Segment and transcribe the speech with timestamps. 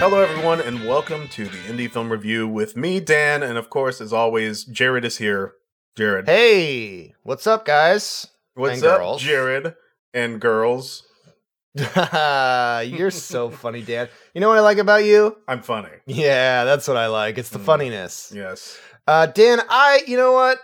[0.00, 4.00] Hello, everyone, and welcome to the Indie Film Review with me, Dan, and of course,
[4.00, 5.54] as always, Jared is here.
[5.96, 8.26] Jared, Hey, what's up, guys?
[8.54, 9.22] what's and up, girls.
[9.22, 9.74] Jared
[10.14, 11.06] and girls?
[11.74, 14.08] You're so funny, Dan.
[14.34, 15.36] You know what I like about you?
[15.46, 15.90] I'm funny.
[16.06, 17.36] Yeah, that's what I like.
[17.38, 17.64] It's the Mm.
[17.66, 18.32] funniness.
[18.34, 18.78] Yes.
[19.06, 20.58] Uh, Dan, I, you know what?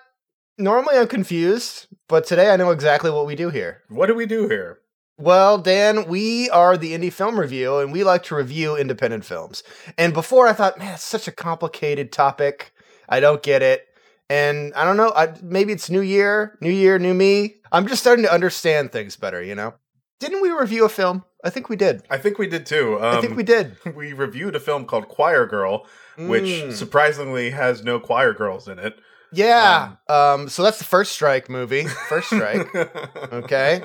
[0.58, 3.82] Normally I'm confused, but today I know exactly what we do here.
[3.90, 4.78] What do we do here?
[5.18, 9.62] Well, Dan, we are the Indie Film Review, and we like to review independent films.
[9.96, 12.72] And before I thought, man, it's such a complicated topic.
[13.08, 13.86] I don't get it.
[14.28, 17.54] And I don't know, I, maybe it's New Year, New Year, New Me.
[17.72, 19.74] I'm just starting to understand things better, you know?
[20.20, 21.24] Didn't we review a film?
[21.44, 22.02] I think we did.
[22.10, 22.96] I think we did too.
[23.00, 23.76] Um, I think we did.
[23.96, 25.86] we reviewed a film called Choir Girl,
[26.18, 26.72] which Mm.
[26.72, 28.98] surprisingly has no choir girls in it.
[29.36, 29.96] Yeah.
[30.08, 31.84] Um, so that's the first strike movie.
[32.08, 32.68] First strike.
[33.32, 33.82] Okay.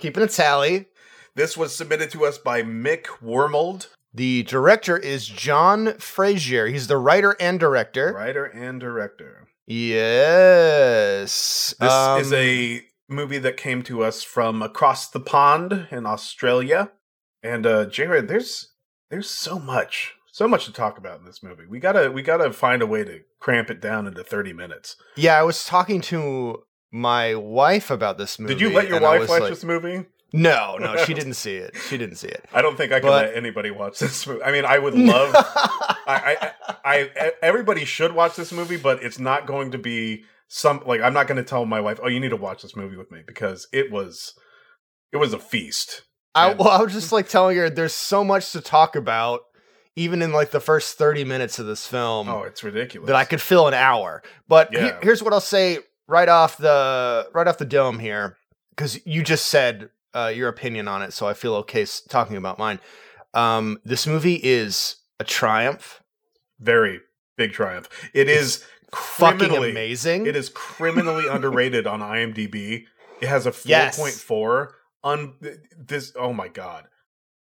[0.00, 0.86] Keeping a tally.
[1.34, 6.68] This was submitted to us by Mick Wormold, The director is John Frazier.
[6.68, 8.12] He's the writer and director.
[8.12, 9.48] writer and director.
[10.34, 11.74] Yes.
[11.80, 16.90] This Um, is a movie that came to us from across the pond in Australia.
[17.42, 18.72] And uh Jared, there's
[19.10, 21.62] there's so much, so much to talk about in this movie.
[21.64, 24.96] We gotta we gotta find a way to cramp it down into 30 minutes.
[25.14, 28.54] Yeah, I was talking to my wife about this movie.
[28.54, 30.06] Did you let your wife watch like- this movie?
[30.32, 31.76] No, no, she didn't see it.
[31.88, 32.44] She didn't see it.
[32.52, 34.42] I don't think I can But- let anybody watch this movie.
[34.42, 36.52] I mean, I would love I, I,
[36.84, 41.00] I, I, everybody should watch this movie, but it's not going to be some like
[41.00, 43.12] I'm not going to tell my wife, "Oh, you need to watch this movie with
[43.12, 44.34] me," because it was,
[45.12, 46.02] it was a feast.
[46.34, 49.42] I, well, I was just like telling her there's so much to talk about,
[49.96, 52.28] even in like the first 30 minutes of this film.
[52.28, 53.06] Oh, it's ridiculous.
[53.06, 54.22] that I could fill an hour.
[54.48, 58.36] But he- here's what I'll say right off the right off the dome here,
[58.70, 62.36] because you just said uh, your opinion on it, so I feel okay s- talking
[62.36, 62.78] about mine.
[63.34, 66.02] Um, this movie is a triumph,
[66.60, 67.00] very
[67.36, 67.88] big triumph.
[68.14, 70.26] It is fucking amazing.
[70.26, 72.84] It is criminally underrated on IMDb.
[73.20, 73.98] It has a Yes.
[73.98, 74.68] 4.4.
[75.02, 75.34] On
[75.76, 76.86] this, oh my god,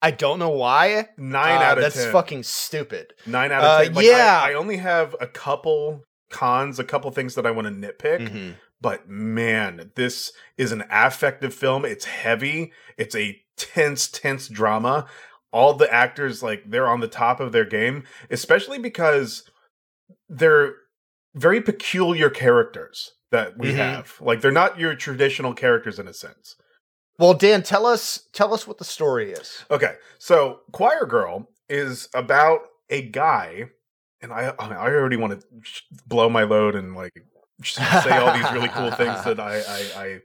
[0.04, 1.08] I don't know why.
[1.18, 2.12] nine Uh, out of that's ten.
[2.12, 3.14] fucking stupid.
[3.26, 3.94] Nine out Uh, of ten.
[3.96, 4.42] Like, yeah.
[4.44, 8.28] I, I only have a couple cons, a couple things that I want to nitpick.
[8.30, 8.56] Mhm.
[8.82, 11.86] But man, this is an affective film.
[11.86, 12.74] It's heavy.
[12.98, 15.08] It's a tense, tense drama.
[15.54, 19.50] All the actors, like, they're on the top of their game, especially because
[20.28, 20.74] they're
[21.36, 23.76] very peculiar characters that we Mhm.
[23.76, 24.16] have.
[24.20, 26.56] Like, they're not your traditional characters in a sense.
[27.20, 29.64] Well, Dan, tell us tell us what the story is.
[29.70, 33.70] Okay, so Choir Girl is about a guy,
[34.22, 35.48] and I I already want to
[36.08, 37.14] blow my load and like
[37.64, 40.20] say all these really cool things that I, I I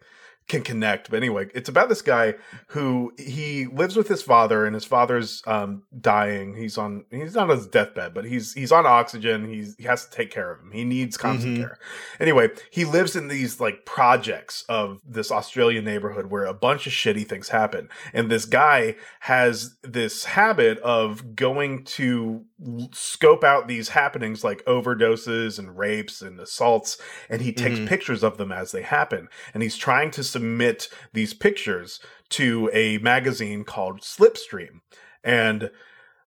[0.49, 1.11] can connect.
[1.11, 2.35] But anyway, it's about this guy
[2.69, 6.55] who he lives with his father, and his father's um dying.
[6.57, 9.47] He's on he's not on his deathbed, but he's he's on oxygen.
[9.47, 10.71] He's he has to take care of him.
[10.73, 11.61] He needs constant Mhm.
[11.61, 11.79] care.
[12.19, 16.93] Anyway, he lives in these like projects of this Australian neighborhood where a bunch of
[16.93, 17.89] shitty things happen.
[18.13, 22.45] And this guy has this habit of going to
[22.93, 26.99] scope out these happenings like overdoses and rapes and assaults
[27.31, 27.87] and he takes Mhm.
[27.87, 32.99] pictures of them as they happen and he's trying to submit these pictures to a
[32.99, 34.81] magazine called Slipstream
[35.23, 35.71] and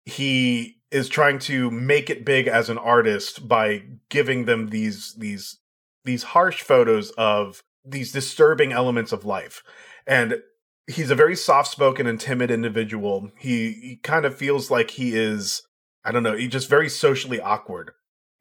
[0.05, 5.59] he is trying to make it big as an artist by giving them these these
[6.05, 9.63] these harsh photos of these disturbing elements of life
[10.07, 10.43] and
[10.87, 15.63] he's a very soft-spoken and timid individual he, he kind of feels like he is
[16.05, 17.93] i don't know he's just very socially awkward.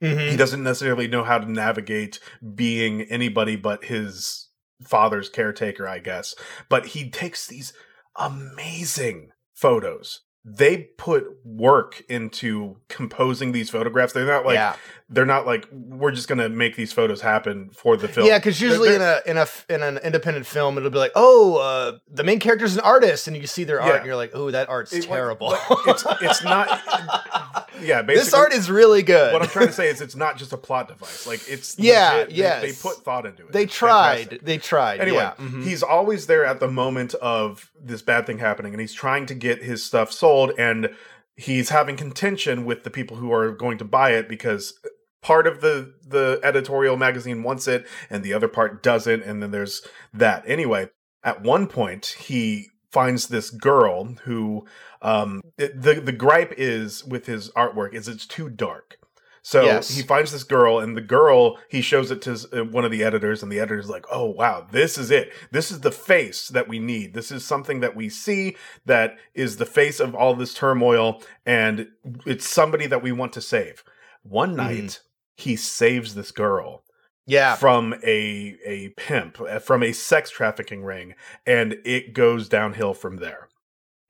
[0.01, 2.19] He doesn't necessarily know how to navigate
[2.55, 4.47] being anybody but his
[4.81, 6.33] father's caretaker i guess.
[6.69, 7.73] But he takes these
[8.17, 10.21] amazing photos.
[10.45, 14.13] They put work into composing these photographs.
[14.13, 14.77] They're not like yeah,
[15.09, 18.25] they're not like we're just gonna make these photos happen for the film.
[18.25, 21.11] Yeah, because usually in They're- a in a in an independent film, it'll be like,
[21.13, 23.97] oh, uh, the main character's an artist, and you see their art, Yeah.
[23.97, 25.49] and you're like, oh, that art's It- terrible.
[25.49, 26.67] like, it's it's not
[27.81, 29.33] yeah basically this art is really good.
[29.33, 32.25] what i'm trying to say is it's not just a plot device like it's Yeah,
[32.29, 32.59] yeah.
[32.59, 34.17] They- they, put thought into it they It's tried.
[34.17, 34.41] fantastic.
[34.45, 34.99] They tried.
[34.99, 35.33] Anyway, yeah.
[35.37, 35.63] mhm.
[35.63, 39.33] he's always there at the moment of this bad thing happening, and he's trying to
[39.35, 40.89] get his stuff sold, and
[41.35, 44.73] he's having contention with the people who are going to buy it because
[45.21, 49.51] part of the the editorial magazine wants it, and the other part doesn't, and then
[49.51, 49.81] there's
[50.13, 50.43] that.
[50.47, 50.89] Anyway,
[51.23, 54.65] at one point, he finds this girl who
[55.01, 58.97] um the the, gripe is with his artwork is it's too dark
[59.41, 59.95] So Yes.
[59.95, 63.03] he finds this girl, and the girl he shows it to uh, one of the
[63.03, 65.31] editors, and the editor's like, "Oh wow, this is it.
[65.51, 67.13] This is the face that we need.
[67.13, 71.87] This is something that we see that is the face of all this turmoil, and
[72.25, 73.83] it's somebody that we want to save."
[74.23, 74.99] One night,
[75.35, 76.83] he saves this girl
[77.29, 77.55] Yeah.
[77.55, 81.15] from a a pimp, uh, from a sex trafficking ring,
[81.45, 83.47] and it goes downhill from there.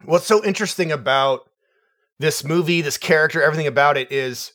[0.05, 1.49] What's so interesting about
[2.19, 4.53] this movie, this character, everything about it is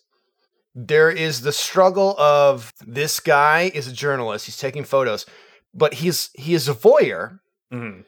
[0.74, 5.26] there is the struggle of this guy is a journalist, he's taking photos,
[5.74, 7.40] but he's he is a voyeur,
[7.72, 8.04] Mhm.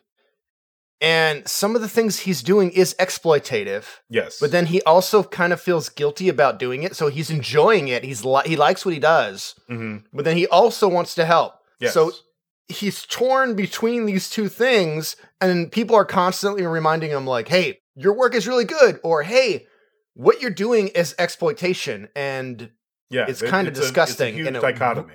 [1.01, 3.85] And some of the things he's doing is exploitative.
[4.09, 7.89] Yes, But then he also kind of feels guilty about doing it, so he's enjoying
[7.89, 8.03] it.
[8.05, 10.05] He's li- he likes what he does, Mhm.
[10.13, 11.55] but then he also wants to help.
[11.81, 11.93] yes.
[11.93, 12.13] So
[12.69, 18.15] he's torn between these two things, and people are constantly reminding him, like, "Hey, your
[18.15, 19.67] work is really good," or "Hey,
[20.15, 22.71] what you're doing is exploitation." And
[23.11, 25.15] yeah, it's it- a- it's disgusting, a huge and it- dichotomy.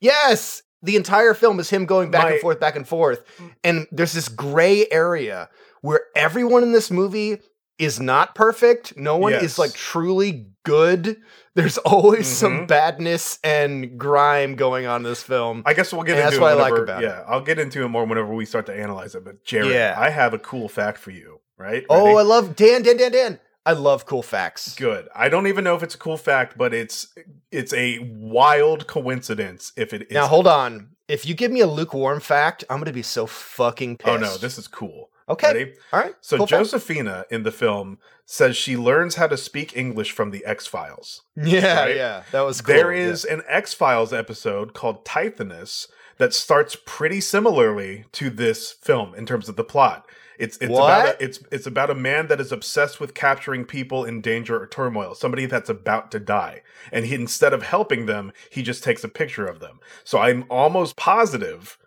[0.00, 3.22] yes, the entire film is him going back My- and forth, back and forth,
[3.62, 5.48] and there's this gray area
[5.82, 7.40] where everyone in this movie
[7.78, 8.96] is not perfect.
[8.96, 9.42] No one Yes.
[9.42, 11.18] is like truly good.
[11.54, 12.68] There's always some Mhm.
[12.68, 15.62] badness and grime going on in this film.
[15.66, 17.40] I guess we'll get And into that's it what I like whenever- about yeah, I'll
[17.42, 19.24] get into it more whenever we start to analyze it.
[19.24, 19.94] But Jared, Yeah.
[19.98, 21.40] I have a cool fact for you.
[21.58, 21.84] Right?
[21.88, 23.40] Oh, I love Dan, Dan, Dan, Dan.
[23.66, 24.74] I love cool facts.
[24.76, 25.08] good.
[25.14, 27.08] I don't even know if it's a cool fact, but it's
[27.50, 30.12] it's a wild coincidence if it is.
[30.12, 30.90] Now hold on.
[31.08, 34.08] If you give me a lukewarm fact, I'm gonna be so fucking pissed.
[34.08, 35.10] Oh no, this is cool.
[35.28, 35.48] okay.
[35.48, 35.74] Ready?
[35.92, 36.14] All right.
[36.20, 36.60] So cool fact.
[36.60, 41.22] Josephina in the film says she learns how to speak English from the X Files.
[41.36, 41.96] Yeah, right?
[41.96, 42.74] yeah, that was cool.
[42.74, 43.14] There yeah.
[43.28, 49.48] an X Files episode called Tithonus that starts pretty similarly to this film in terms
[49.48, 50.06] of the plot.
[50.38, 54.04] It's it's about a, it's it's about a man that is obsessed with capturing people
[54.04, 56.62] in danger or turmoil, somebody that's about to die.
[56.92, 59.80] And he instead of helping them, he just takes a picture of them.
[60.04, 61.78] So I'm almost positive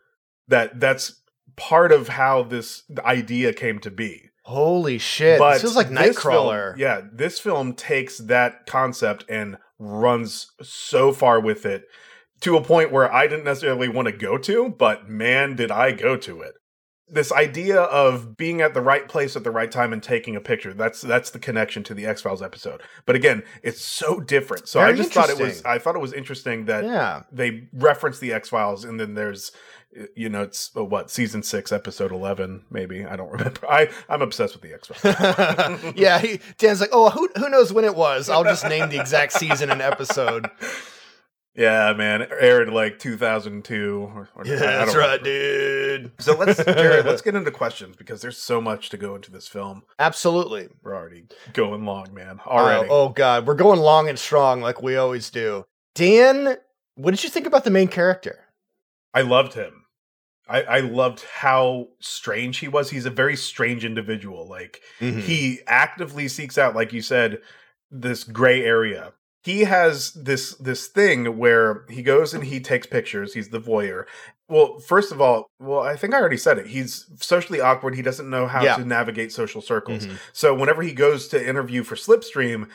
[0.48, 1.22] that that's
[1.56, 4.30] part of how this idea came to be.
[4.44, 5.38] Holy shit!
[5.38, 6.72] But this feels like Nightcrawler.
[6.72, 11.86] film- yeah, this film takes that concept and runs so far with it
[12.42, 15.92] to a point where I didn't necessarily want to go to, but man, did I
[15.92, 16.56] go to it.
[17.11, 20.41] This idea of being at the right place at the right time and taking a
[20.41, 20.73] picture.
[20.73, 22.81] That's that's the connection to the X-Files episode.
[23.06, 24.67] But again, it's so different.
[24.67, 27.23] So I just thought it was i thought it was interesting that yeah.
[27.31, 29.51] they reference the X Files, and then there's,
[30.15, 33.06] you know, it's uh, what season six, episode eleven, maybe.
[33.06, 33.69] I don't remember.
[33.69, 35.94] I I'm obsessed with the X Files.
[35.95, 38.29] yeah, he, Dan's like, oh, who who knows when it was?
[38.29, 40.50] I'll just name the exact season and episode.
[41.59, 44.00] yeah, man, aired like 2002.
[44.15, 45.23] Or, or- I don't remember.
[45.23, 46.11] dude.
[46.19, 49.47] So let's, Jared, let's get into questions because there's so much to go into this
[49.47, 49.83] film.
[50.00, 50.69] Absolutely.
[50.81, 52.39] We're already going long, man.
[52.47, 52.88] Already.
[52.89, 55.65] Oh, oh god, we're going long and strong like we always do.
[55.95, 56.56] Dan,
[56.95, 58.39] what did you think about the main character?
[59.13, 59.83] I loved him.
[60.47, 62.89] I, I loved how strange he was.
[62.89, 64.47] He's a very strange individual.
[64.47, 65.19] Like Mm-hmm.
[65.19, 67.39] he actively seeks out like you said
[67.91, 69.13] this gray area
[69.44, 73.33] he has this this thing where he goes and he takes pictures.
[73.33, 74.06] He's the voyeur.
[74.47, 76.68] Well first of all well i think i already said it.
[76.68, 77.95] He's socially awkward.
[77.95, 78.75] He doesn't know how Yeah.
[78.75, 80.06] to navigate social circles.
[80.07, 80.18] Mhm.
[80.33, 82.68] so whenever he goes to interview for slipstream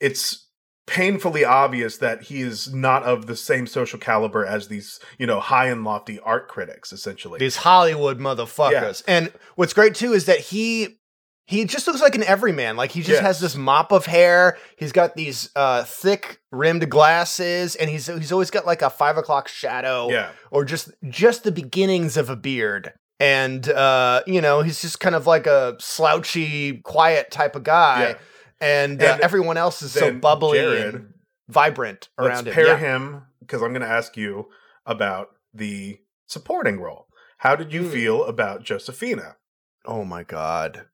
[0.00, 0.48] it's
[0.86, 5.40] painfully obvious that he is not of the same social caliber as these you know
[5.40, 7.38] high and lofty art critics essentially.
[7.38, 9.02] These Hollywood motherfuckers.
[9.08, 10.98] And what's great too is that he
[11.46, 12.76] he just looks like an everyman.
[12.76, 13.20] Like he just Yes.
[13.22, 14.56] has this mop of hair.
[14.76, 19.16] He's got these uh, thick rimmed glasses, and he's he's always got like a five
[19.16, 22.92] o'clock shadow, yeah or just just the beginnings of a beard.
[23.20, 28.00] And uh, you know, he's just kind of like a slouchy, quiet type of guy.
[28.00, 28.14] Yeah.
[28.60, 31.14] And, uh, And everyone else is so bubbly Jared, and
[31.48, 32.54] vibrant around Let's him.
[32.54, 32.76] pair Yeah.
[32.78, 34.48] him because I'm going to ask you
[34.86, 37.06] about the supporting role.
[37.38, 37.90] How did you Hmm.
[37.90, 39.36] feel about Josephina?
[39.84, 40.86] Oh my god,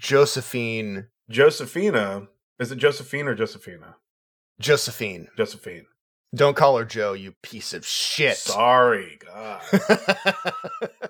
[0.00, 2.28] Josephine, Josephina
[2.58, 3.96] is it Josephine or Josephina?
[4.58, 5.28] Josephine.
[5.36, 5.86] Josephine.
[6.34, 8.36] Don't call her Joe, you piece of shit.
[8.36, 9.62] Sorry, God.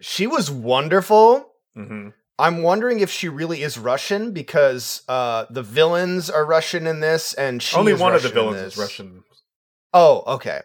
[0.00, 1.50] she was wonderful.
[1.74, 6.98] hmm I'm wondering if she really is Russian because uh, the villains are Russian in
[6.98, 8.76] this, and she Only one Russian of the villains is.
[8.76, 9.22] Russian.
[9.92, 10.60] Oh, okay.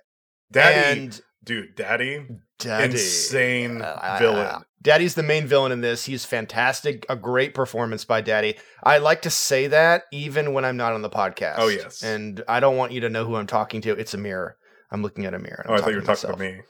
[0.51, 2.25] Daddy, And dude, Daddy,
[2.57, 4.65] Daddy, insane Uh, villain.
[4.81, 6.05] Daddy's the main villain in this.
[6.05, 7.05] He's fantastic.
[7.09, 8.55] A great performance by Daddy.
[8.83, 11.55] I like to say that even when I'm not on the podcast.
[11.57, 12.01] Oh, yes.
[12.01, 13.91] And I don't want you to know who I'm talking to.
[13.91, 14.55] It's a mirror.
[14.91, 15.63] I'm looking at a mirror.
[15.65, 16.61] and Oh, I thought you were to talking about me.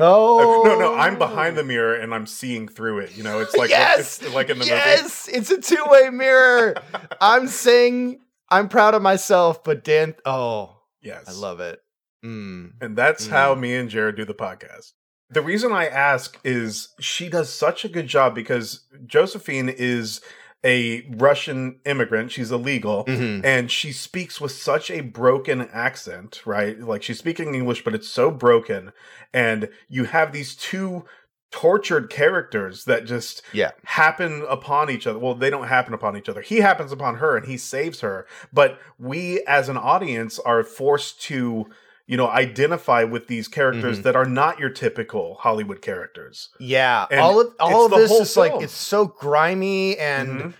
[0.00, 3.16] Oh No, no, I'm behind the mirror and I'm seeing through it.
[3.16, 4.70] You know, it's like yes, it's like in the movie.
[4.74, 6.74] yes, it's a two-way mirror.
[7.20, 11.24] I'm saying I'm proud of myself, but Dan, oh, Yes.
[11.28, 11.78] I love it.
[12.24, 12.72] Mm.
[12.80, 13.30] And that's Mm.
[13.30, 14.92] how me and Jared do the podcast.
[15.32, 20.20] The reason I ask is she does such a good job because Josephine is
[20.64, 22.30] a Russian immigrant.
[22.30, 23.04] She's illegal.
[23.06, 23.44] Mhm.
[23.44, 26.78] And she speaks with such a broken accent, right?
[26.78, 28.92] Like she's speaking English, but it's so broken.
[29.34, 31.04] And you have these two
[31.50, 33.72] tortured characters that just Yeah.
[33.84, 35.18] happen upon each other.
[35.18, 36.40] Well, they don't happen upon each other.
[36.40, 38.26] He happens upon her and he saves her.
[38.52, 41.66] But we as an audience are forced to,
[42.06, 44.02] you know, identify with these characters Mhm.
[44.02, 46.48] that are not your typical Hollywood characters.
[46.58, 50.52] Yeah, And all of all of this is like it's so grimy and Mhm.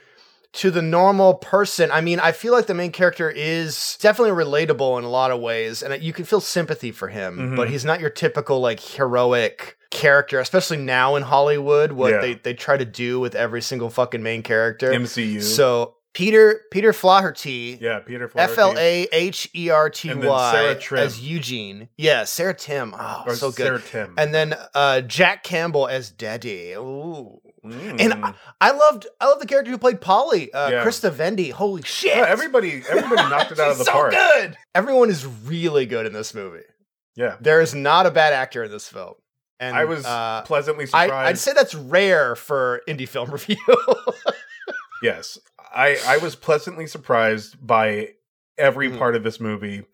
[0.54, 1.90] to the normal person.
[1.90, 5.40] I mean, I feel like the main character is definitely relatable in a lot of
[5.40, 7.56] ways, and you can feel sympathy for him.
[7.56, 7.70] But Mhm.
[7.70, 11.92] he's not your typical like heroic character, especially now in Hollywood.
[11.92, 12.20] What Yeah.
[12.20, 14.92] they they try to do with every single fucking main character.
[14.92, 15.40] MCU.
[15.42, 18.60] So Peter Peter Flaherty, yeah, Peter F Flaherty.
[18.60, 21.88] L A H E R T Y as Eugene.
[21.96, 22.94] Yeah, Sarah Tim.
[22.98, 23.64] Oh, or so good.
[23.64, 24.14] Sarah Tim.
[24.18, 26.72] And then uh, Jack Campbell as Daddy.
[26.74, 27.40] Ooh.
[27.64, 28.00] Mm.
[28.00, 30.84] And I, I loved I loved the character who played Polly, uh, Yeah.
[30.84, 31.50] Krista Vendi.
[31.50, 32.14] Holy shit!
[32.16, 34.12] Yeah, everybody everybody knocked it out of the so park.
[34.12, 34.56] good.
[34.74, 36.64] Everyone is really good in this movie.
[37.14, 37.36] Yeah.
[37.40, 39.14] There is not a bad actor in this film.
[39.60, 41.12] And I was uh, pleasantly I, surprised.
[41.28, 43.56] I'd say that's rare for indie film review.
[45.02, 45.38] Yes.
[45.74, 48.10] I I was pleasantly surprised by
[48.58, 48.98] every Mhm.
[48.98, 49.84] part of this movie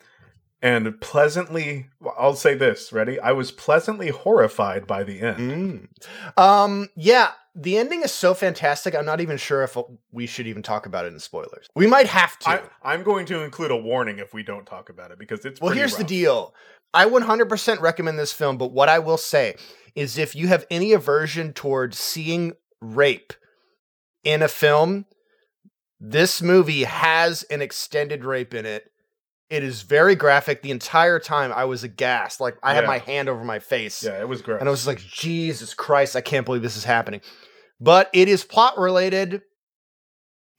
[0.60, 1.86] and pleasantly
[2.18, 3.20] I'll say this, ready?
[3.20, 5.88] I was pleasantly horrified by the end.
[6.36, 6.42] Mm.
[6.42, 8.94] Um, yeah, the ending is so fantastic.
[8.94, 9.76] I'm not even sure if
[10.10, 11.68] we should even talk about it in spoilers.
[11.76, 12.48] We might have to.
[12.50, 15.60] I, I'm going to include a warning if we don't talk about it because it's
[15.60, 16.54] Well, here's the deal.
[16.94, 19.56] I 100% recommend this film, but what I will say
[19.94, 23.32] is if you have any aversion towards seeing rape
[24.24, 25.04] in a film,
[26.00, 28.90] this movie has an extended rape in it.
[29.50, 30.60] It is very graphic.
[30.62, 32.40] The entire time I was aghast.
[32.40, 34.02] Like I had my hand over my face.
[34.02, 34.60] Yeah, it was gross.
[34.60, 37.22] And I was like, Jesus Christ, I can't believe this is happening.
[37.80, 39.42] But it is plot related.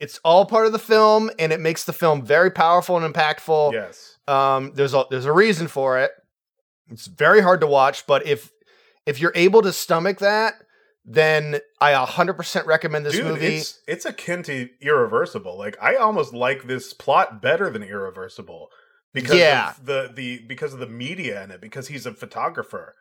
[0.00, 3.72] It's all part of the film, and it makes the film very powerful and impactful.
[3.74, 4.16] yes.
[4.26, 6.10] Um, there's a there's a reason for it.
[6.90, 8.50] It's very hard to watch, but if
[9.06, 10.54] if you're able to stomach that,
[11.04, 13.56] then I 100% recommend this Dude, movie.
[13.56, 15.56] it's it's akin to Irreversible.
[15.56, 18.68] Like I almost like this plot better than Irreversible
[19.12, 19.70] because Yeah.
[19.70, 22.94] of the the because of the media in it because he's a photographer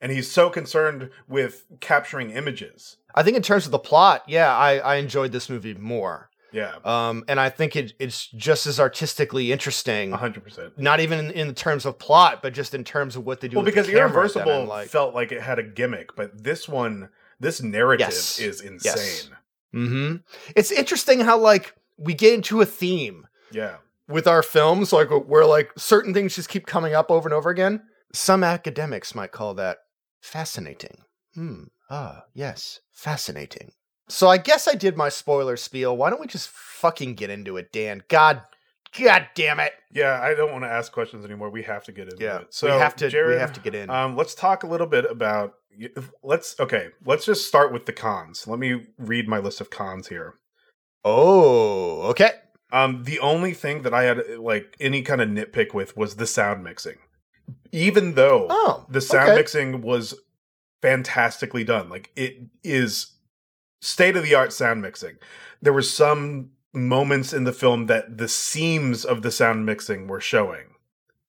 [0.00, 2.96] and he's so concerned with capturing images.
[3.14, 6.28] I think in terms of the plot, yeah, I I enjoyed this movie more.
[6.52, 6.74] Yeah.
[6.84, 10.10] Um, and I think it it's just as artistically interesting.
[10.12, 10.78] 100%.
[10.78, 13.56] Not even in, in terms of plot, but just in terms of what they do.
[13.56, 17.08] Well, with the because Irreversible felt like it had a gimmick, but this one,
[17.40, 18.38] this narrative Yes.
[18.38, 19.36] is insane.
[19.72, 20.16] hmm
[20.54, 23.76] It's interesting how like we get into a theme Yeah.
[24.08, 27.50] with our films, like where like certain things just keep coming up over and over
[27.50, 27.82] again.
[28.12, 29.78] Some academics might call that
[30.20, 30.98] fascinating.
[31.34, 31.64] Hmm.
[31.90, 33.72] Ah, yes, fascinating.
[34.08, 35.96] So I guess I did my spoiler spiel.
[35.96, 38.02] Why don't we just fucking get into it, Dan?
[38.08, 38.42] God,
[38.98, 39.72] God damn it!
[39.92, 41.50] Yeah, I don't want to ask questions anymore.
[41.50, 42.54] We have to get into Yeah, it.
[42.54, 43.08] So we have to.
[43.10, 43.90] Jared, we have to get in.
[43.90, 45.54] Um, let's talk a little bit about.
[46.22, 46.88] Let's okay.
[47.04, 48.46] Let's just start with the cons.
[48.46, 50.34] Let me read my list of cons here.
[51.04, 52.30] oh, okay.
[52.72, 56.26] Um, the only thing that I had like any kind of nitpick with was the
[56.26, 56.96] sound mixing.
[57.70, 59.36] Even though Oh, the sound okay.
[59.36, 60.14] mixing was
[60.82, 63.12] fantastically done, like it is
[63.80, 65.16] state of the art sound mixing.
[65.62, 70.20] There were some moments in the film that the seams of the sound mixing were
[70.20, 70.74] showing.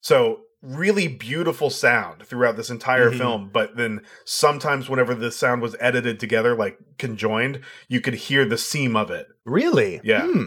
[0.00, 3.18] So really beautiful sound throughout this entire Mhm.
[3.18, 8.44] film, but then sometimes whenever the sound was edited together, like conjoined, you could hear
[8.44, 9.28] the seam of it.
[9.44, 10.00] Really?
[10.02, 10.22] Yeah.
[10.26, 10.44] Hmm.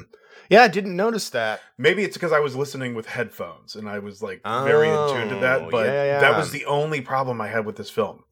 [0.49, 1.61] Yeah, I didn't notice that.
[1.77, 5.29] Maybe it's because I was listening with headphones and I was like very in tune
[5.29, 7.89] to Oh, that, but yeah, yeah, that was the only problem I had with this
[7.89, 8.25] film.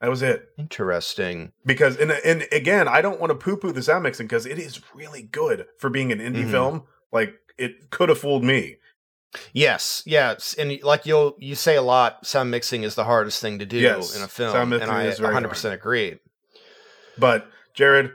[0.00, 0.48] That was it.
[0.58, 1.52] Interesting.
[1.64, 4.80] Because and and again, I don't want to poo-poo the sound mixing because it is
[4.94, 6.50] really good for being an indie Mhm.
[6.50, 6.82] film.
[7.12, 8.78] Like it could have fooled me.
[9.52, 12.26] Yes, yes, and like you'll you say a lot.
[12.26, 15.04] Sound mixing is the hardest thing to do Yes, in a film, sound and I
[15.06, 16.18] is very 100 percent agree.
[17.16, 18.10] But Jared,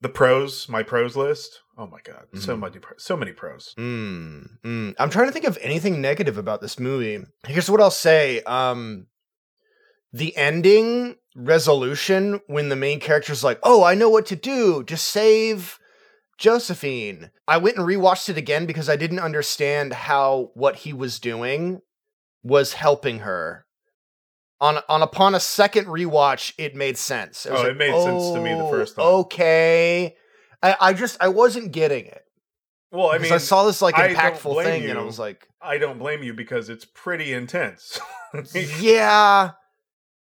[0.00, 1.60] the pros, my pros list.
[1.78, 2.60] Oh my god, so Mhm.
[2.60, 3.74] many, so many pros.
[3.78, 4.94] Mm, mm.
[4.98, 7.24] I'm trying to think of anything negative about this movie.
[7.46, 8.42] Here's what I'll say.
[8.42, 9.06] Um,
[10.12, 14.82] the ending resolution when the main character's like, "Oh, I know what to do.
[14.84, 15.78] Just save
[16.38, 21.18] Josephine." I went and rewatched it again because I didn't understand how what he was
[21.18, 21.82] doing
[22.42, 23.66] was helping her.
[24.60, 27.46] On on upon a second rewatch, it made sense.
[27.46, 30.16] I was Oh, it made sense to me the "Oh, first time." Okay,
[30.62, 32.22] I, I just I wasn't getting it.
[32.90, 35.98] Well, I mean, I saw this like impactful thing, and I was like, I don't
[35.98, 38.00] blame you because it's pretty intense.
[38.80, 39.50] yeah,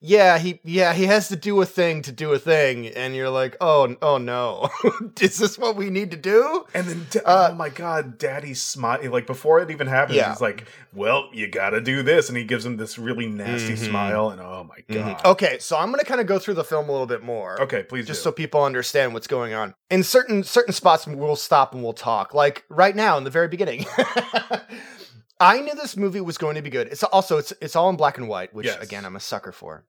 [0.02, 3.28] yeah, he yeah he has to do a thing to do a thing, and you're
[3.30, 4.71] like, oh oh no,
[5.21, 6.64] is this what we need to do?
[6.75, 8.99] And then, da- Uh, oh my god, Daddy smile.
[9.11, 10.30] Like before it even happens, Yeah.
[10.30, 13.75] he's like, "Well, you got to do this," and he gives him this really nasty
[13.75, 13.88] Mhm.
[13.90, 14.30] smile.
[14.30, 15.19] And oh my god.
[15.19, 15.25] Mhm.
[15.33, 17.61] Okay, so I'm gonna kind of go through the film a little bit more.
[17.62, 18.07] Okay, please.
[18.07, 18.25] just do.
[18.25, 19.75] so people understand what's going on.
[19.90, 22.33] In certain certain spots, we'll stop and we'll talk.
[22.33, 23.85] Like right now, in the very beginning,
[25.40, 26.88] I knew this movie was going to be good.
[26.88, 28.82] It's also it's it's all in black and white, which Yes.
[28.82, 29.85] again I'm a sucker for.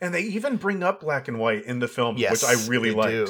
[0.00, 2.92] and they even bring up black and white in the film, Yes, which I really
[2.92, 3.10] liked.
[3.10, 3.26] do.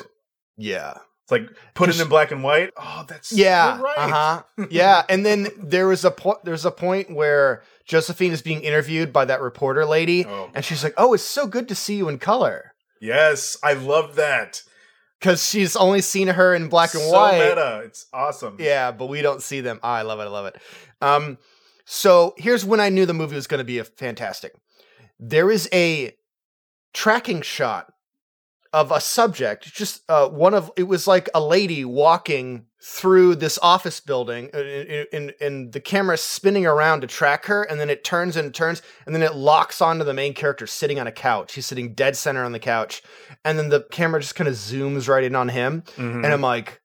[0.58, 2.70] Yeah, It's like put it in black and white.
[2.76, 3.98] Oh, that's yeah, right.
[3.98, 5.02] uh huh, yeah.
[5.08, 6.44] And then there was a point.
[6.44, 10.84] There's a point where Josephine is being interviewed by that reporter lady, Oh, and she's
[10.84, 14.62] like, "Oh, it's so good to see you in color." yes, I love that.
[15.18, 17.38] Because she's only seen her in black and so white.
[17.38, 17.82] meta.
[17.84, 18.56] It's awesome.
[18.58, 19.78] Yeah, but we don't see them.
[19.82, 20.24] Ah, I love it.
[20.24, 20.56] I love it.
[21.00, 21.38] Um,
[21.84, 24.52] so here's when I knew the movie was going to be a fantastic.
[25.18, 26.14] There is a
[26.94, 27.92] tracking shot
[28.72, 33.58] of a subject, just uh, one of it was like a lady walking through this
[33.62, 34.58] office building, uh,
[35.12, 38.80] and, and the camera spinning around to track her, and then it turns and turns,
[39.06, 41.52] and then it locks onto the main character sitting on a couch.
[41.54, 43.02] He's sitting dead center on the couch,
[43.44, 46.24] and then the camera just kind of zooms right in on him, Mhm.
[46.24, 46.80] and I'm like,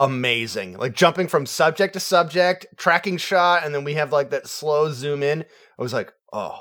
[0.00, 0.78] amazing.
[0.78, 4.90] Like jumping from subject to subject, tracking shot, and then we have like that slow
[4.90, 5.42] zoom in.
[5.78, 6.58] I was like, oh,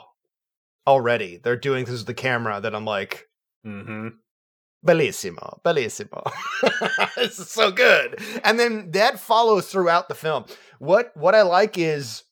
[0.86, 3.28] already they're doing this with the camera that I'm like,
[3.66, 4.10] mm-hmm.
[4.86, 6.32] bellissimo, bellissimo.
[7.16, 8.22] this is so good.
[8.44, 10.46] And then that follows throughout the film.
[10.80, 12.24] What what I like is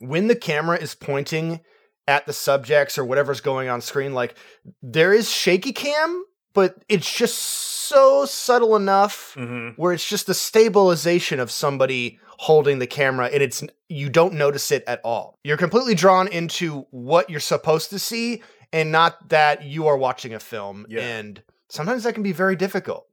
[0.00, 1.60] when the camera is pointing
[2.06, 4.36] at the subjects or whatever's going on screen, like
[4.82, 7.36] there is shaky cam, but it's just
[7.84, 9.74] so subtle enough Mhm.
[9.76, 14.72] where it's just the stabilization of somebody holding the camera and it's you don't notice
[14.72, 15.38] it at all.
[15.44, 20.34] You're completely drawn into what you're supposed to see and not that you are watching
[20.34, 21.02] a film Yeah.
[21.02, 23.06] and sometimes that can be very difficult.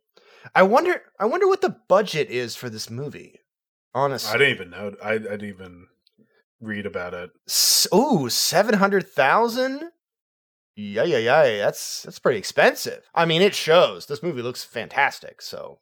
[0.55, 3.39] I wonder I wonder what the budget is for this movie.
[3.93, 4.33] Honestly.
[4.33, 4.95] I didn't even know.
[5.03, 5.87] I, I didn't even
[6.61, 7.29] read about it.
[7.47, 9.91] S- Ooh, 700,000?
[10.75, 11.57] Yeah, yeah, yeah.
[11.57, 13.09] That's that's pretty expensive.
[13.13, 14.05] I mean, it shows.
[14.05, 15.79] This movie looks fantastic, so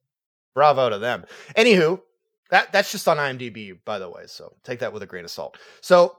[0.55, 1.25] bravo to them.
[1.55, 2.01] Anywho,
[2.49, 5.31] that that's just on IMDb, by the way, so take that with a grain of
[5.31, 5.57] salt.
[5.81, 6.15] So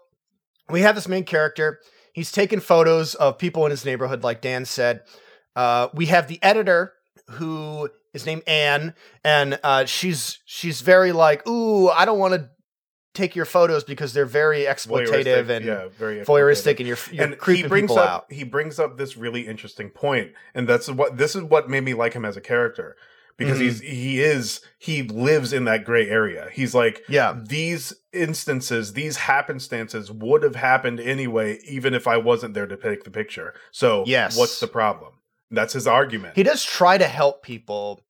[0.69, 1.81] we have this main character.
[2.13, 5.03] He's taking photos of people in his neighborhood, like Dan said.
[5.57, 6.93] Uh, we have the editor
[7.31, 12.51] who is named Anne, and uh, she's she's very like, ooh, I don't want to
[13.15, 17.33] take your photos because they're very exploitative and yeah, very voyeuristic, and you're, you're and
[17.35, 18.33] he creeping brings people up out.
[18.33, 21.95] he brings up this really interesting point and that's what this is what made me
[21.95, 22.97] like him as a character
[23.37, 23.63] because Mhm.
[23.63, 29.17] he's he is he lives in that gray area he's like Yeah, these instances these
[29.17, 34.05] happenstances would have happened anyway even if i wasn't there to take the picture so
[34.07, 34.37] Yes.
[34.37, 35.15] what's the problem
[35.51, 38.05] that's his argument he does try to help people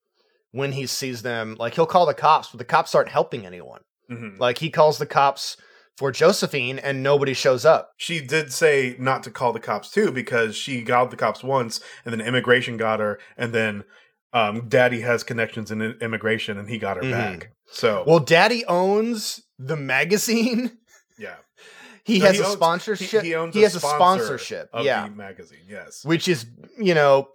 [0.52, 1.54] when he sees them.
[1.60, 3.82] Like he'll call the cops, but the cops aren't helping anyone.
[4.10, 4.38] Mhm.
[4.38, 5.56] Like he calls the cops
[5.96, 7.90] for Josephine, and nobody shows up.
[7.98, 11.80] she did say not to call the cops too because she got the cops once
[12.04, 13.84] and then immigration got her and then
[14.32, 17.10] um, daddy has connections in immigration and he got her Mhm.
[17.12, 20.78] back so Well, Daddy owns the magazine.
[21.18, 21.36] yeah
[22.04, 23.22] He No, has he a owns- sponsorship.
[23.22, 24.70] He, he has a, a sponsor sponsorship.
[24.72, 25.60] of yeah, the magazine.
[25.68, 26.02] Yes.
[26.04, 26.46] which is
[26.78, 27.28] you know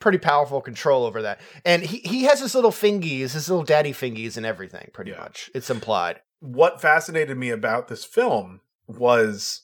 [0.00, 1.40] pretty powerful control over that.
[1.64, 4.90] And he he has his little fingies, his little daddy fingies, and everything.
[4.92, 5.18] Pretty Yeah.
[5.20, 6.20] much, it's implied.
[6.40, 9.62] What fascinated me about this film was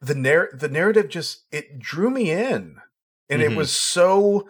[0.00, 1.08] the narr- the narrative.
[1.08, 2.76] Just it drew me in,
[3.28, 3.50] and Mhm.
[3.52, 4.48] it was so.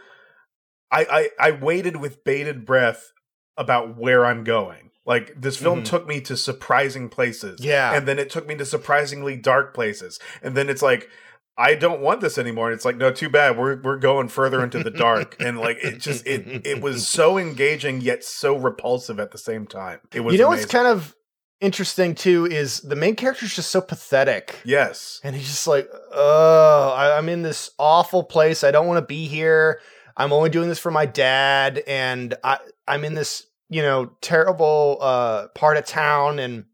[0.90, 3.12] I, I I waited with bated breath
[3.56, 4.90] about where I'm going.
[5.04, 5.86] Like this film Mhm.
[5.86, 7.60] took me to surprising places.
[7.62, 7.94] Yeah.
[7.94, 10.18] And then it took me to surprisingly dark places.
[10.42, 11.08] And then it's like
[11.58, 12.68] I don't want this anymore.
[12.68, 13.58] And it's like, no, too bad.
[13.58, 15.36] We're we're going further into the dark.
[15.40, 19.66] and like it just it it was so engaging yet so repulsive at the same
[19.66, 19.98] time.
[20.14, 21.16] It was you know what's kind of
[21.60, 24.60] interesting too is the main character's just so pathetic.
[24.64, 25.20] Yes.
[25.24, 28.62] And he's just like, oh, I, I'm in this awful place.
[28.62, 29.80] I don't want to be here.
[30.16, 34.98] I'm only doing this for my dad, and I I'm in this you know terrible
[35.00, 36.64] uh, part of town, and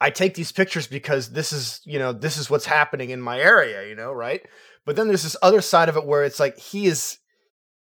[0.00, 3.40] I take these pictures because this is you know this is what's happening in my
[3.40, 4.42] area, you know, right?
[4.84, 7.18] But then there's this other side of it where it's like he is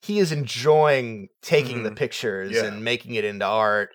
[0.02, 1.95] he is enjoying taking the Mhm.
[1.95, 2.65] pictures Yeah.
[2.65, 3.89] and making it into art.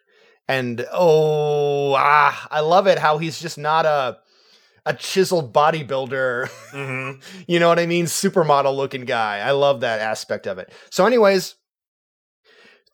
[0.49, 4.19] And oh, ah, I love it how he's just not a
[4.87, 7.11] a chiseled bodybuilder, hmm
[7.47, 8.07] you know what I mean?
[8.07, 9.39] Supermodel looking guy.
[9.41, 10.73] I love that aspect of it.
[10.91, 11.57] So, anyways,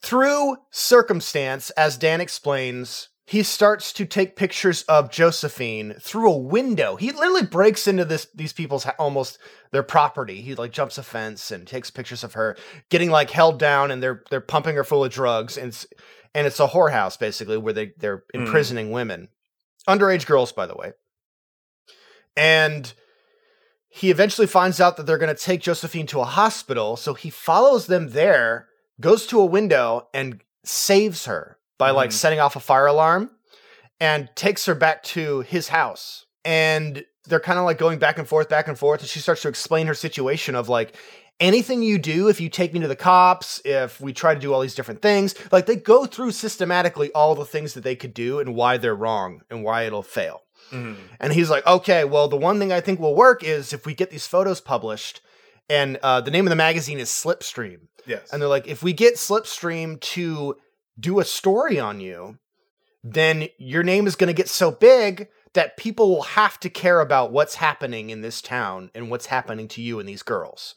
[0.03, 6.97] Through circumstance, as Dan explains, he starts to take pictures of Josephine through a window.
[6.97, 9.39] He literally breaks into this these people's almost
[9.73, 10.43] their property.
[10.43, 12.55] He like jumps a fence and takes pictures of her
[12.91, 15.87] getting like held down, and they're they're pumping her full of drugs, and it's,
[16.35, 18.45] and it's a whorehouse basically where they they're Mm.
[18.47, 19.29] imprisoning women,
[19.89, 20.93] underage girls, by the way.
[22.37, 22.93] And
[23.89, 27.31] he eventually finds out that they're going to take Josephine to a hospital, so he
[27.31, 28.69] follows them there,
[29.01, 32.15] goes to a window, and saves her by like Mhm.
[32.15, 33.31] setting off a fire alarm
[34.01, 36.25] and takes her back to his house.
[36.45, 39.01] And they're kind of like going back and forth, back and forth.
[39.01, 40.95] And she starts to explain her situation of like,
[41.41, 44.53] anything you do, if you take me to the cops, if we try to do
[44.53, 48.15] all these different things, like they go through systematically all the things that they could
[48.15, 50.43] do and why they're wrong and why it'll fail.
[50.71, 50.97] Mhm.
[51.19, 53.95] And he's like, okay, well, the one thing I think will work is if we
[53.95, 55.21] get these photos published.
[55.69, 57.79] And uh, the name of the magazine is Slipstream.
[58.07, 58.29] Yes.
[58.33, 60.57] And they're like, if we get Slipstream to
[60.99, 62.39] do a story on you,
[63.03, 67.01] then your name is going to get so big that people will have to care
[67.01, 70.75] about what's happening in this town and what's happening to you and these girls.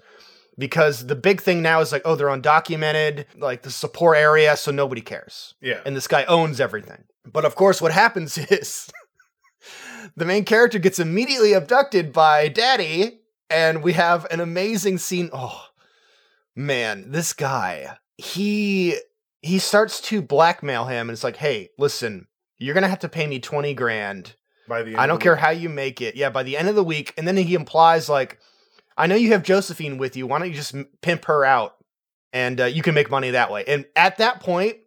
[0.60, 4.16] Because the big thing now is like, oh, they're undocumented, like this is a poor
[4.16, 5.56] area, so nobody cares.
[5.62, 5.82] yeah.
[5.86, 7.04] And this guy owns everything.
[7.32, 8.92] But of course, what happens is
[10.16, 15.30] the main character gets immediately abducted by Daddy, and we have an amazing scene.
[15.32, 15.66] Oh,
[16.56, 18.96] man, this guy, he
[19.42, 23.28] he starts to blackmail him, and it's like, hey, listen, you're gonna have to pay
[23.28, 24.36] me 20 grand.
[24.68, 26.16] By the end I don't care how you make it.
[26.16, 27.14] Yeah, by the end of the week.
[27.18, 28.40] And then he implies, like,
[28.98, 30.28] I know you have Josephine with you.
[30.28, 31.76] Why don't you just pimp her out
[32.34, 33.64] and uh, you can make money that way?
[33.66, 34.78] And at that point,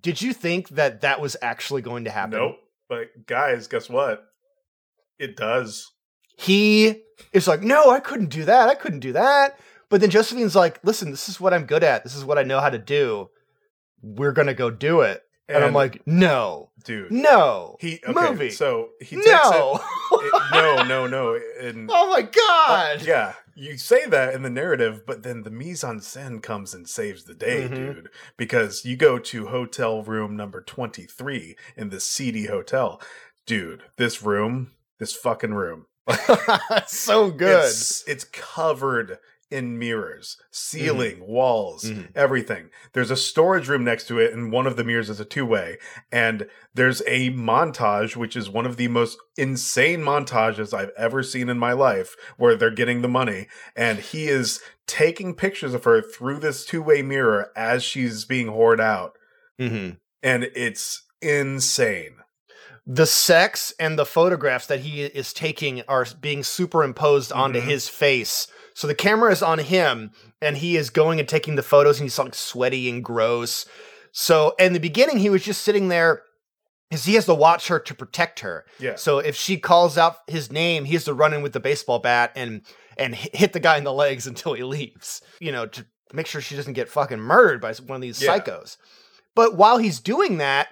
[0.00, 2.38] did you think that that was actually going to happen?
[2.38, 2.56] Nope.
[2.88, 4.24] But guys, guess what?
[5.18, 5.90] It does.
[6.38, 8.68] He is like, no, I couldn't do that.
[8.68, 9.58] I couldn't do that.
[9.88, 12.04] But then Josephine's like, listen, this is what I'm good at.
[12.04, 13.30] This is what I know how to do.
[14.02, 15.22] We're to go do it.
[15.48, 17.76] And, I'm like, no, dude, no.
[17.78, 18.50] he okay, movie.
[18.50, 19.78] So he takes no.
[20.12, 21.38] it, it- no, no, no.
[21.60, 23.02] And oh my God.
[23.02, 26.88] yeah, you say that in the narrative, but then the mise en scène comes and
[26.88, 27.74] saves the day, Mhm.
[27.76, 28.08] dude.
[28.36, 33.00] Because you go to hotel room number 23 in the seedy hotel.
[33.46, 35.86] Dude, this room, this fucking room.
[36.88, 37.66] so good.
[37.66, 39.18] It's, it's covered
[39.50, 42.08] in mirrors, ceiling, walls, Mhm.
[42.16, 42.70] everything.
[42.92, 45.46] There's a storage room next to it, and one of the mirrors is a two
[45.46, 45.78] way.
[46.10, 51.48] And there's a montage, which is one of the most insane montages I've ever seen
[51.48, 53.46] in my life, where they're getting the money.
[53.76, 58.48] And he is taking pictures of her through this two way mirror as she's being
[58.48, 59.16] whored out.
[59.58, 59.90] hmm
[60.22, 62.16] And it's insane.
[62.88, 67.64] The sex and the photographs that he is taking are being superimposed onto Mhm.
[67.64, 68.46] his face.
[68.76, 70.10] So the camera is on him
[70.42, 73.64] and he is going and taking the photos and he's like sweaty and gross.
[74.12, 76.22] So in the beginning, he was just sitting there
[76.90, 78.66] because he has to watch her to protect her.
[78.78, 78.96] Yeah.
[78.96, 82.00] So if she calls out his name, he has to run in with the baseball
[82.00, 82.60] bat and
[82.98, 85.22] and hit the guy in the legs until he leaves.
[85.40, 88.38] You know, to make sure she doesn't get fucking murdered by one of these Yeah.
[88.38, 88.76] psychos.
[89.34, 90.68] But while he's doing that,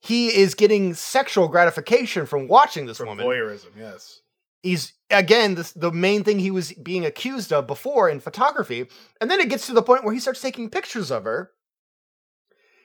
[0.00, 3.26] he is getting sexual gratification from watching this From woman.
[3.26, 4.20] voyeurism, yes.
[4.62, 8.86] He's again this, the main thing he was being accused of before in photography,
[9.20, 11.50] and then it gets to the point where he starts taking pictures of her.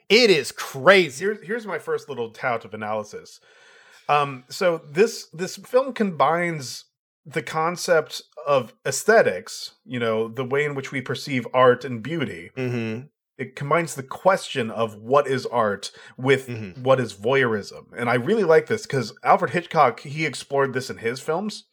[0.09, 1.25] It is crazy.
[1.25, 3.39] Here's here's my first little tout of analysis.
[4.09, 6.86] Um, so this this film combines
[7.25, 12.51] the concept of aesthetics, you know, the way in which we perceive art and beauty.
[12.57, 13.05] Mm-hmm.
[13.38, 16.79] It combines the question of what is art with Mhm.
[16.79, 17.86] what is voyeurism.
[17.97, 21.65] And I really like this because Alfred Hitchcock, he explored this in his films.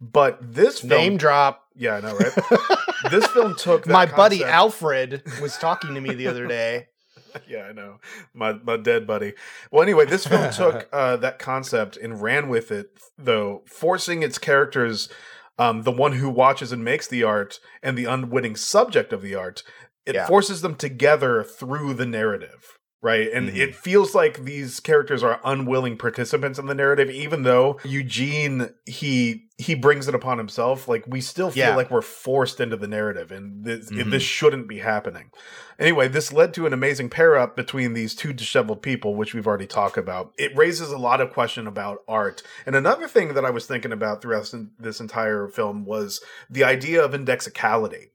[0.00, 1.66] But this film, Name drop.
[1.74, 2.32] yeah, I know, right?
[3.10, 6.86] this film took that My buddy Alfred was talking to me the other day.
[7.48, 7.98] yeah, I know.
[8.32, 9.34] My my dead buddy.
[9.72, 14.38] Well, anyway, this film took uh, that concept and ran with it, though, forcing its
[14.38, 15.08] characters,
[15.58, 19.34] um, the one who watches and makes the art, and the unwitting subject of the
[19.34, 19.62] art,
[20.06, 20.26] it Yeah.
[20.28, 22.77] forces them together through the narrative.
[23.00, 23.30] Right.
[23.32, 23.56] And Mhm.
[23.56, 29.44] it feels like these characters are unwilling participants in the narrative, even though Eugene he
[29.60, 30.86] he brings it upon himself.
[30.86, 31.74] Like we still feel Yeah.
[31.76, 34.10] like we're forced into the narrative, and this Mhm.
[34.10, 35.30] this shouldn't be happening.
[35.80, 39.46] Anyway, this led to an amazing pair up between these two disheveled people, which we've
[39.48, 40.32] already talked about.
[40.38, 42.42] It raises a lot of question about art.
[42.66, 47.04] And another thing that I was thinking about throughout this entire film was the idea
[47.04, 48.10] of indexicality.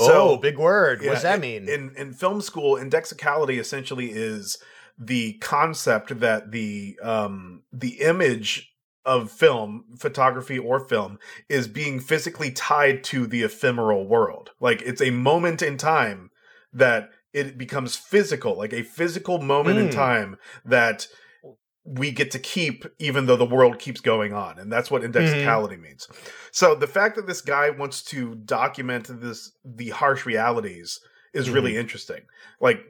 [0.00, 1.00] Oh, big word.
[1.00, 1.68] what does that mean?
[1.68, 4.58] In in film school, indexicality essentially is
[4.98, 8.72] the concept that the um the image
[9.04, 14.50] of film, photography or film is being physically tied to the ephemeral world.
[14.60, 16.30] Like it's a moment in time
[16.72, 19.92] that it becomes physical, like a physical moment in Mm.
[19.92, 21.06] time that
[21.84, 25.74] we get to keep even though the world keeps going on and that's what indexicality
[25.74, 25.84] mm-hmm.
[25.84, 26.08] means.
[26.50, 31.00] So the fact that this guy wants to document this the harsh realities
[31.34, 31.80] is really mm-hmm.
[31.80, 32.22] interesting.
[32.60, 32.80] Like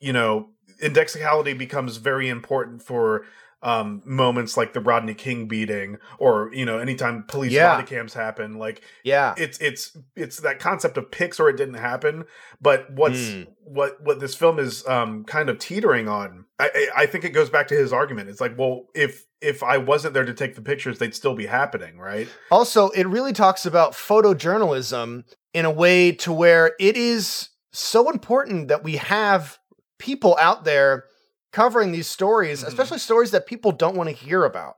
[0.00, 0.50] you know
[0.80, 3.24] indexicality becomes very important for
[3.64, 7.74] um moments like the rodney king beating or you know anytime police Yeah.
[7.76, 9.34] body cams happen like Yeah.
[9.36, 12.24] it's it's it's that concept of pics or it didn't happen
[12.60, 13.46] but what's Mm.
[13.64, 17.30] what what this film is um kind of teetering on I, I i think it
[17.30, 20.54] goes back to his argument it's like well if if i wasn't there to take
[20.56, 25.70] the pictures they'd still be happening right Also, it really talks about photojournalism in a
[25.70, 29.58] way to where it is so important that we have
[29.98, 31.04] people out there
[31.52, 32.68] covering these stories, Mhm.
[32.68, 34.74] especially stories that people don't want to hear about.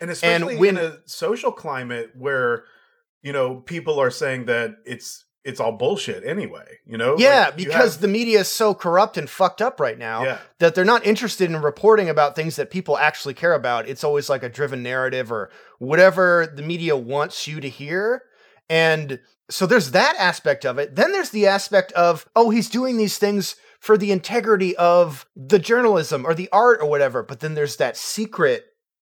[0.00, 2.62] and especially when- in a social climate where
[3.20, 7.58] you know people are saying that it's it's all bullshit anyway you know Yeah, Like,
[7.58, 10.76] you because have- the media is so corrupt and fucked up right now yeah that
[10.76, 13.88] they're not interested in reporting about things that people actually care about.
[13.88, 18.22] It's always like a driven narrative or whatever the media wants you to hear.
[18.70, 19.18] And
[19.50, 20.94] so there's that aspect of it.
[20.94, 25.58] Then there's the aspect of, oh, he's doing these things for the integrity of the
[25.58, 27.22] journalism or the art or whatever.
[27.22, 28.66] But then there's that secret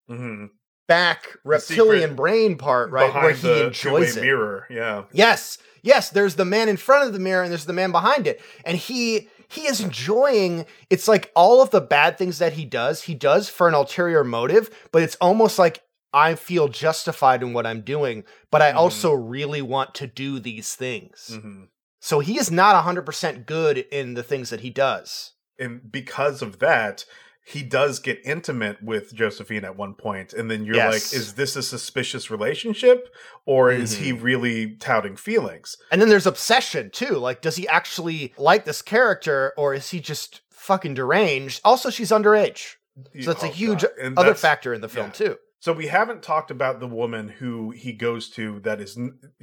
[0.08, 0.46] hmm
[0.88, 3.14] back reptilian brain part, right?
[3.14, 4.22] Where he the enjoys it.
[4.22, 6.10] mirror yeah Yes, yes.
[6.10, 8.78] There's the man in front of the mirror, and there's the man behind it, and
[8.78, 10.66] he he is enjoying.
[10.90, 14.24] It's like all of the bad things that he does, he does for an ulterior
[14.24, 18.78] motive, but it's almost like I feel justified in what I'm doing, but I Mhm.
[18.78, 21.38] also really want to do these things.
[21.42, 21.64] hmm
[22.08, 25.34] So he is not 100% good in the things that he does.
[25.60, 27.04] and because of that
[27.44, 30.94] he does get intimate with josephine at one point and then you're Yes.
[30.94, 33.00] like is this a suspicious relationship
[33.46, 34.24] or is he Mm-hmm.
[34.30, 37.16] really touting feelings And then there's obsession too.
[37.28, 41.60] Like, does he actually like this character, or is he just fucking deranged?
[41.64, 42.76] Also, she's underage.
[43.22, 45.14] So that's a Oh, huge And other factor in the film yeah.
[45.28, 45.34] too.
[45.60, 48.98] so we haven't talked about the woman who he goes to that is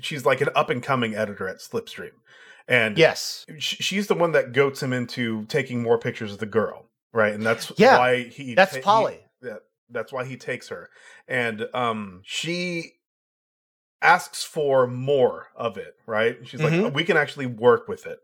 [0.06, 2.14] she's like an up and coming editor at slipstream
[2.68, 3.44] and Yes.
[3.58, 7.44] she's the one that goats him into taking more pictures of the girl right and
[7.44, 9.20] that's Yeah, why he That's ta- he- Polly.
[9.42, 10.88] that that's why he takes her
[11.28, 12.94] and um she
[14.02, 16.92] asks for more of it right she's like Mhm.
[16.92, 18.18] we can actually work with it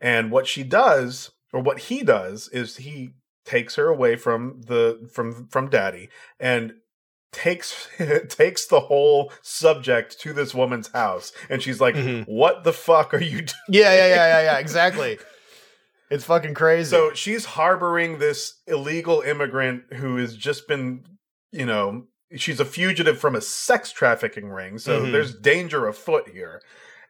[0.00, 5.08] and what she does or what he does is he takes her away from the
[5.12, 6.74] from from daddy and
[7.34, 7.88] takes
[8.28, 12.24] takes the whole subject to this woman's house and she's like Mhm.
[12.26, 14.58] what the fuck are you doing Yeah, yeah, yeah, yeah, yeah.
[14.58, 15.18] Exactly.
[16.10, 16.90] It's fucking crazy.
[16.90, 21.04] so she's harboring this illegal immigrant who has just been,
[21.50, 22.04] you know,
[22.36, 24.78] she's a fugitive from a sex trafficking ring.
[24.78, 25.12] So Mhm.
[25.12, 26.60] there's danger afoot here.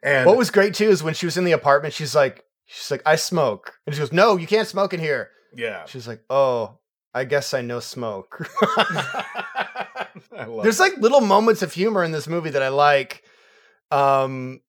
[0.02, 2.90] And what was great too is when she was in the apartment, she's like, she's
[2.90, 5.30] like, I smoke, and she goes, No, you can't smoke in here.
[5.56, 6.78] yeah, She's like, Oh,
[7.14, 8.48] I guess I know smoke.
[10.62, 13.22] There's like little moments of humor in this movie that I like.
[13.90, 14.60] Um,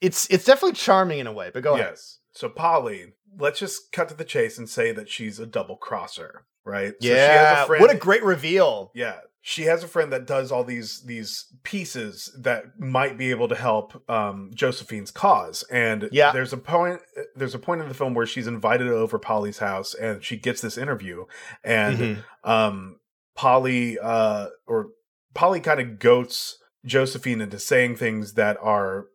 [0.00, 1.50] it's it's definitely charming in a way.
[1.52, 1.88] But go ahead.
[1.90, 2.18] yes.
[2.32, 6.44] So Polly, let's just cut to the chase and say that she's a double crosser,
[6.64, 6.92] right?
[7.00, 8.90] So Yeah, friend- what a great reveal.
[8.94, 13.48] Yeah, she has a friend that does all these these pieces that might be able
[13.48, 15.62] to help um, Josephine's cause.
[15.70, 16.32] And Yeah.
[16.32, 17.00] there's a point
[17.36, 20.60] there's a point in the film where she's invited over Polly's house and she gets
[20.60, 21.24] this interview,
[21.64, 22.24] and Mhm.
[22.44, 23.00] um,
[23.36, 24.88] Polly uh, or
[25.34, 29.06] Polly kind of goats Josephine into saying things that are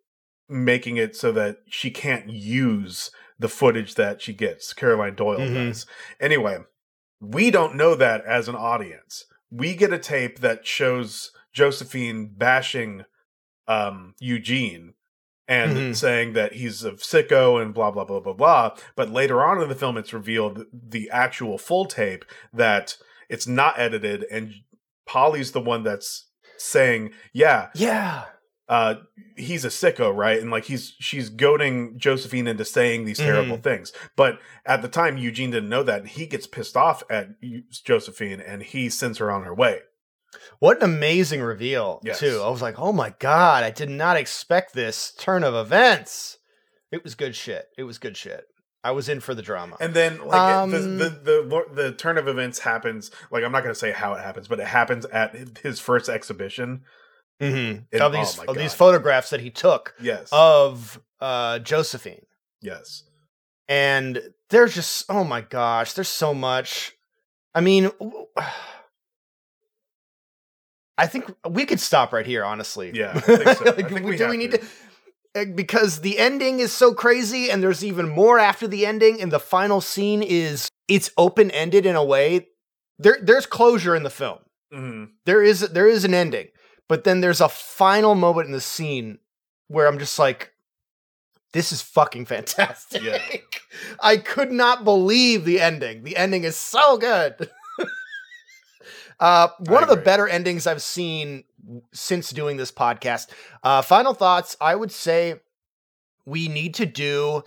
[0.49, 4.73] making it so that she can't use the footage that she gets.
[4.73, 5.67] Caroline Doyle Mhm.
[5.69, 5.85] does.
[6.19, 6.59] Anyway,
[7.19, 9.25] we don't know that as an audience.
[9.49, 13.05] We get a tape that shows Josephine bashing
[13.65, 14.93] um, Eugene
[15.47, 15.95] and Mhm.
[15.95, 18.75] saying that he's a sicko and blah blah blah blah blah.
[18.97, 22.97] But later on in the film, it's revealed the actual full tape that
[23.29, 24.53] it's not edited, and
[25.05, 28.25] Polly's the one that's saying, "Yeah, Yeah.
[28.73, 28.93] Uh
[29.38, 33.91] he's a sicko right and like he's she's goading josephine into saying these terrible things
[34.15, 34.33] but
[34.65, 37.27] at the time eugene didn't know that and he gets pissed off at
[37.89, 39.75] josephine and he sends her on her way
[40.59, 42.19] What an amazing reveal, Yes.
[42.19, 42.41] too.
[42.43, 46.39] I was like, oh my God, I did not expect this turn of events.
[46.91, 47.65] It was good shit.
[47.77, 48.43] It was good shit.
[48.83, 49.75] I was in for the drama.
[49.79, 53.63] and then like Um, the, the the the turn of events happens like i'm not
[53.63, 56.81] going to say how it happens but it happens at his first exhibition
[57.43, 57.86] Mhm.
[57.91, 62.25] And- Of these oh of these photographs that he took yes of uh, Josephine.
[62.62, 63.03] yes
[63.67, 66.93] and there's just oh my gosh there's so much
[67.56, 67.91] i mean
[70.97, 73.63] I think we could stop right here honestly Yeah, I think so.
[73.65, 74.58] Like, we- do we need to.
[74.60, 74.65] to
[75.36, 79.32] uh, because the ending is so crazy and there's even more after the ending and
[79.32, 82.47] the final scene is it's open-ended in a way
[82.99, 84.38] there there's closure in the film
[84.71, 85.10] Mhm.
[85.25, 86.47] there is there is an ending
[86.87, 89.19] but then there's a final moment in the scene
[89.67, 90.51] where i'm just like
[91.53, 93.19] this is fucking fantastic Yeah.
[94.01, 97.49] i could not believe the ending the ending is so good
[99.19, 101.43] uh one of the better endings i've seen
[101.93, 103.27] since doing this podcast
[103.63, 105.35] uh final thoughts i would say
[106.25, 107.43] we need to do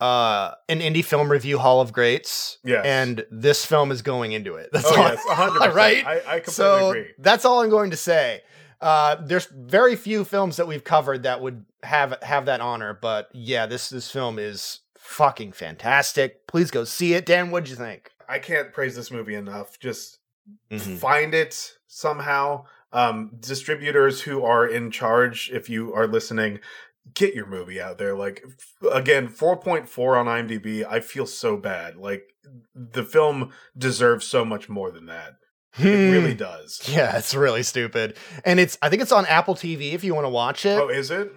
[0.00, 2.84] uh an indie film review hall of greats Yes.
[2.86, 5.74] and this film is going into it that's oh all yes, hundred percent.
[5.74, 6.06] right?
[6.06, 7.06] I, I completely so agree.
[7.18, 8.42] that's all I'm going to say.
[8.80, 13.28] Uh, there's very few films that we've covered that would have have that honor, but
[13.32, 16.46] yeah, this this film is fucking fantastic.
[16.46, 17.26] Please go see it.
[17.26, 18.10] Dan, what'd you think?
[18.28, 19.78] I can't praise this movie enough.
[19.78, 20.18] Just
[20.70, 20.96] Mm-hmm.
[20.96, 22.64] find it somehow.
[22.90, 26.60] Um, distributors who are in charge, if you are listening,
[27.12, 28.14] get your movie out there.
[28.14, 30.86] Like f- again, four point four on IMDb.
[30.88, 31.96] I feel so bad.
[31.96, 32.22] Like
[32.74, 35.34] the film deserves so much more than that.
[35.76, 36.80] It really does.
[36.84, 36.92] Hmm.
[36.92, 38.16] Yeah, it's really stupid.
[38.44, 40.78] And it's I think it's on Apple TV if you want to watch it.
[40.78, 41.32] Oh, is it?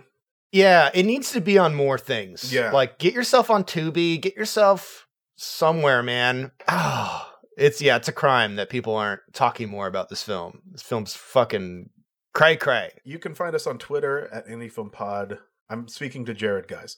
[0.52, 2.54] Yeah, it needs to be on more things.
[2.54, 2.72] Yeah.
[2.72, 6.52] Like get yourself on Tubi, get yourself somewhere, man.
[6.68, 10.62] Oh, it's yeah, it's a crime that people aren't talking more about this film.
[10.72, 11.90] This film's fucking
[12.34, 12.92] cray cray.
[13.04, 15.40] You can find us on Twitter at AnyFilmPod.
[15.70, 16.98] I'm speaking to Jared, guys.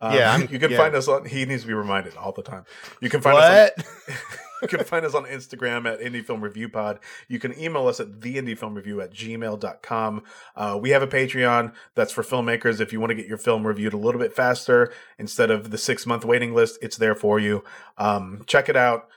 [0.00, 0.76] Um, Yeah, I'm- you can yeah.
[0.76, 1.24] find us on.
[1.24, 2.64] He needs to be reminded all the time.
[3.00, 3.70] You can find us.
[3.76, 3.86] What?
[4.08, 4.14] On,
[4.62, 6.98] you can find us on Instagram at Indie Film Review Pod.
[7.28, 10.22] You can email us at the Indie Film Review at gmail.com.
[10.56, 12.80] Uh, we have a Patreon that's for filmmakers.
[12.80, 15.78] If you want to get your film reviewed a little bit faster instead of the
[15.78, 17.64] six month waiting list, it's there for you.
[17.98, 19.08] Um, check it out.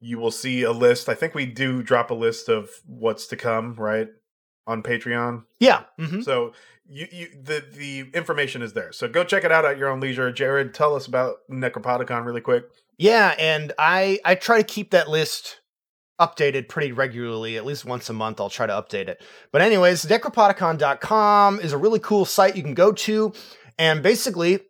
[0.00, 1.08] You will see a list.
[1.08, 4.08] I think we do drop a list of what's to come, right?
[4.66, 5.44] On Patreon.
[5.58, 5.84] yeah.
[5.98, 6.22] mhm.
[6.24, 6.52] So
[6.92, 8.92] you, you the the information is there.
[8.92, 10.30] So go check it out at your own leisure.
[10.30, 12.64] Jared, tell us about Necropodicon really quick.
[12.98, 15.60] Yeah, and I I try to keep that list
[16.20, 18.40] updated pretty regularly, at least once a month.
[18.40, 19.22] I'll try to update it.
[19.50, 23.32] But anyways, necropodicon.com is a really cool site you can go to,
[23.78, 24.60] and basically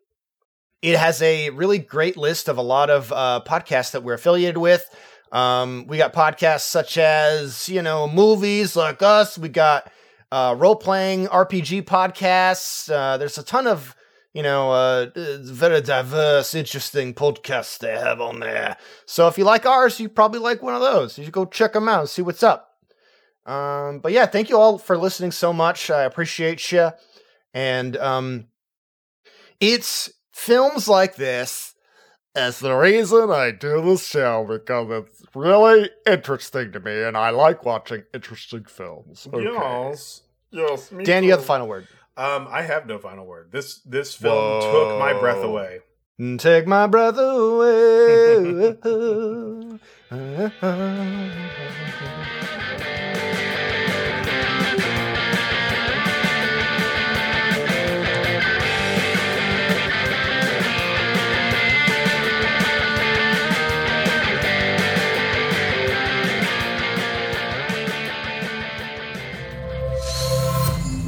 [0.81, 4.59] it has a really great list of a lot of uh, podcasts that we're affiliated
[4.59, 4.89] with.
[5.33, 9.37] Um, we got podcasts such as you know movies like us.
[9.37, 9.91] We got
[10.33, 12.91] uh, role playing RPG podcasts.
[12.91, 13.95] Uh, there's a ton of
[14.33, 18.79] you know uh, very diverse, interesting podcasts they have on there.
[19.05, 21.19] So if you like ours, you probably like one of those.
[21.19, 22.71] You should go check them out and see what's up.
[23.45, 25.91] Um, but yeah, thank you all for listening so much.
[25.91, 26.93] I appreciate you.
[27.53, 28.47] And um,
[29.61, 31.72] it's films like this
[32.35, 37.31] as the reason I do this show because it's really interesting to me, and I
[37.31, 39.29] like watching interesting films.
[39.33, 39.45] Okay.
[39.45, 40.23] Yes.
[40.51, 40.93] Yes.
[40.93, 41.89] me Dan, you have the final word.
[42.17, 43.51] Um, I have no final word.
[43.53, 45.81] This this film took my breath away.
[46.39, 48.77] Take my breath away.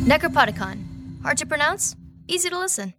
[0.05, 1.23] Necropodicon.
[1.23, 1.97] Hard to pronounce?
[2.29, 2.93] Easy to listen.